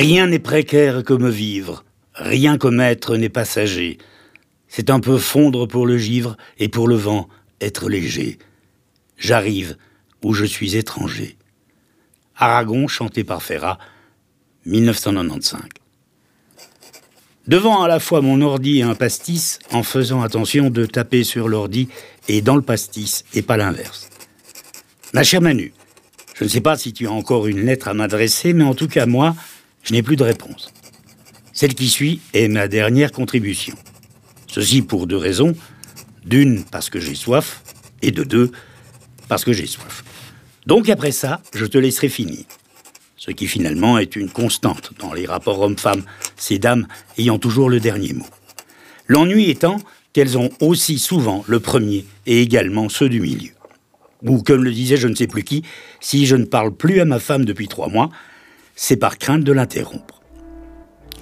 [0.00, 1.84] Rien n'est précaire comme vivre,
[2.14, 3.98] rien comme être n'est passager.
[4.66, 7.28] C'est un peu fondre pour le givre et pour le vent
[7.60, 8.38] être léger.
[9.18, 9.76] J'arrive
[10.24, 11.36] où je suis étranger.
[12.34, 13.78] Aragon, chanté par Ferrat,
[14.64, 15.60] 1995.
[17.46, 21.46] Devant à la fois mon ordi et un pastis, en faisant attention de taper sur
[21.46, 21.90] l'ordi
[22.26, 24.08] et dans le pastis, et pas l'inverse.
[25.12, 25.74] Ma chère Manu,
[26.36, 28.88] je ne sais pas si tu as encore une lettre à m'adresser, mais en tout
[28.88, 29.36] cas, moi,
[29.82, 30.72] je n'ai plus de réponse.
[31.52, 33.74] Celle qui suit est ma dernière contribution.
[34.46, 35.54] Ceci pour deux raisons.
[36.24, 37.62] D'une, parce que j'ai soif,
[38.02, 38.50] et de deux,
[39.28, 40.04] parce que j'ai soif.
[40.66, 42.44] Donc après ça, je te laisserai finir.
[43.16, 46.04] Ce qui finalement est une constante dans les rapports hommes-femmes,
[46.36, 46.86] ces dames
[47.18, 48.26] ayant toujours le dernier mot.
[49.08, 49.78] L'ennui étant
[50.12, 53.50] qu'elles ont aussi souvent le premier et également ceux du milieu.
[54.22, 55.62] Ou comme le disait je ne sais plus qui,
[56.00, 58.10] si je ne parle plus à ma femme depuis trois mois,
[58.82, 60.22] c'est par crainte de l'interrompre.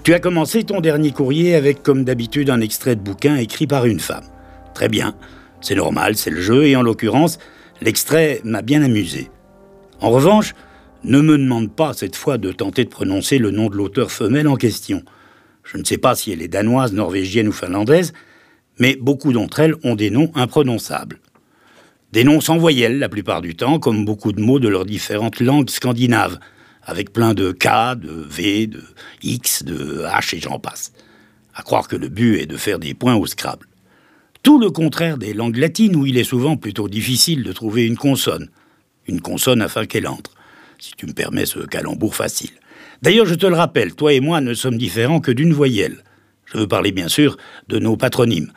[0.05, 3.85] Tu as commencé ton dernier courrier avec, comme d'habitude, un extrait de bouquin écrit par
[3.85, 4.27] une femme.
[4.75, 5.17] Très bien,
[5.61, 7.41] c'est normal, c'est le jeu, et en l'occurrence,
[7.81, 9.29] l'extrait m'a bien amusé.
[10.01, 10.55] En revanche,
[11.03, 14.47] ne me demande pas cette fois de tenter de prononcer le nom de l'auteur femelle
[14.47, 15.03] en question.
[15.65, 18.13] Je ne sais pas si elle est danoise, norvégienne ou finlandaise,
[18.79, 21.19] mais beaucoup d'entre elles ont des noms imprononçables.
[22.13, 25.41] Des noms sans voyelles la plupart du temps, comme beaucoup de mots de leurs différentes
[25.41, 26.39] langues scandinaves
[26.89, 28.83] avec plein de K, de V, de
[29.23, 30.93] X, de H et j'en passe.
[31.55, 33.67] À croire que le but est de faire des points au Scrabble.
[34.43, 37.99] Tout le contraire des langues latines où il est souvent plutôt difficile de trouver une
[37.99, 38.49] consonne.
[39.07, 40.33] Une consonne afin qu'elle entre,
[40.79, 42.53] si tu me permets ce calembour facile.
[43.03, 46.03] D'ailleurs, je te le rappelle, toi et moi ne sommes différents que d'une voyelle.
[46.47, 47.37] Je veux parler bien sûr
[47.69, 48.51] de nos patronymes.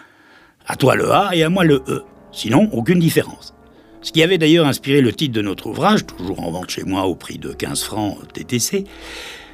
[0.66, 2.04] À toi le A et à moi le E.
[2.32, 3.54] Sinon, aucune différence.
[4.02, 7.04] Ce qui avait d'ailleurs inspiré le titre de notre ouvrage, toujours en vente chez moi
[7.04, 8.86] au prix de 15 francs TTC,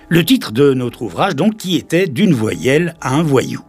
[0.07, 3.61] le titre de notre ouvrage, donc, qui était D'une voyelle à un voyou.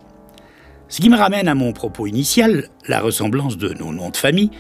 [0.88, 4.50] Ce qui me ramène à mon propos initial, la ressemblance de nos noms de famille,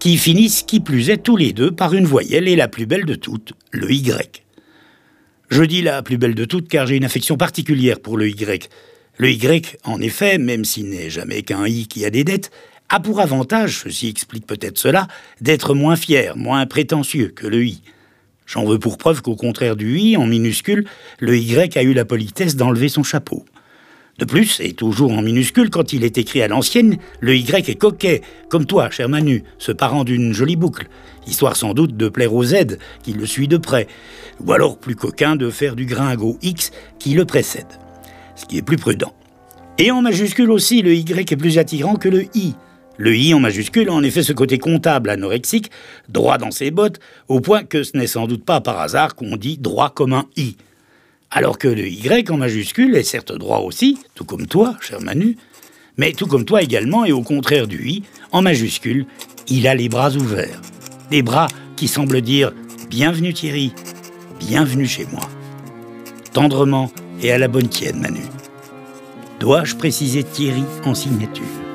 [0.00, 3.04] qui finissent qui plus est tous les deux par une voyelle et la plus belle
[3.04, 4.42] de toutes, le Y.
[5.48, 8.68] Je dis la plus belle de toutes car j'ai une affection particulière pour le Y.
[9.18, 12.50] Le Y, en effet, même s'il n'est jamais qu'un I qui a des dettes,
[12.92, 15.08] a pour avantage, ceci explique peut-être cela,
[15.40, 17.80] d'être moins fier, moins prétentieux que le I.
[18.44, 20.84] J'en veux pour preuve qu'au contraire du I, en minuscule,
[21.18, 23.46] le Y a eu la politesse d'enlever son chapeau.
[24.18, 27.76] De plus, et toujours en minuscule, quand il est écrit à l'ancienne, le Y est
[27.76, 28.20] coquet,
[28.50, 30.86] comme toi, cher Manu, se parent d'une jolie boucle,
[31.26, 33.86] histoire sans doute de plaire au Z, qui le suit de près,
[34.38, 37.64] ou alors plus coquin de faire du gringo X qui le précède,
[38.36, 39.14] ce qui est plus prudent.
[39.78, 42.54] Et en majuscule aussi, le Y est plus attirant que le I,
[43.02, 45.72] le I en majuscule a en effet ce côté comptable anorexique,
[46.08, 49.36] droit dans ses bottes, au point que ce n'est sans doute pas par hasard qu'on
[49.36, 50.56] dit droit comme un I.
[51.28, 55.36] Alors que le Y en majuscule est certes droit aussi, tout comme toi, cher Manu,
[55.96, 59.06] mais tout comme toi également, et au contraire du I, en majuscule,
[59.48, 60.60] il a les bras ouverts.
[61.10, 62.52] Des bras qui semblent dire
[62.88, 63.72] Bienvenue Thierry,
[64.38, 65.28] bienvenue chez moi.
[66.32, 68.22] Tendrement et à la bonne tienne, Manu.
[69.40, 71.71] Dois-je préciser Thierry en signature?